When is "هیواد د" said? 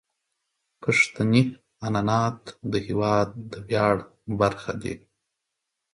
2.87-3.53